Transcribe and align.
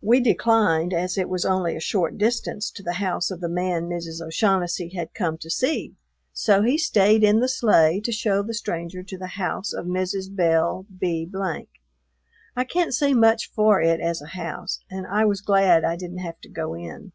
We 0.00 0.18
declined, 0.18 0.94
as 0.94 1.18
it 1.18 1.28
was 1.28 1.44
only 1.44 1.76
a 1.76 1.78
short 1.78 2.16
distance 2.16 2.70
to 2.70 2.82
the 2.82 2.94
house 2.94 3.30
of 3.30 3.42
the 3.42 3.50
man 3.50 3.82
Mrs. 3.86 4.22
O'Shaughnessy 4.22 4.88
had 4.96 5.12
come 5.12 5.36
to 5.36 5.50
see, 5.50 5.94
so 6.32 6.62
he 6.62 6.78
stayed 6.78 7.22
in 7.22 7.40
the 7.40 7.50
sleigh 7.50 8.00
to 8.00 8.10
show 8.10 8.42
the 8.42 8.54
stranger 8.54 9.02
to 9.02 9.18
the 9.18 9.26
house 9.36 9.74
of 9.74 9.84
Mrs. 9.84 10.34
Belle 10.34 10.86
B. 10.98 11.30
I 12.56 12.64
can't 12.64 12.94
say 12.94 13.12
much 13.12 13.50
for 13.50 13.82
it 13.82 14.00
as 14.00 14.22
a 14.22 14.28
house, 14.28 14.78
and 14.90 15.06
I 15.06 15.26
was 15.26 15.42
glad 15.42 15.84
I 15.84 15.96
didn't 15.96 16.16
have 16.20 16.40
to 16.40 16.48
go 16.48 16.72
in. 16.74 17.12